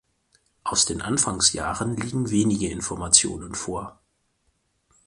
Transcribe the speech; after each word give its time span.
Aus 0.63 0.87
den 0.87 1.03
Anfangsjahren 1.03 1.95
liegen 1.95 2.31
wenige 2.31 2.69
Informationen 2.69 3.53
vor. 3.53 3.99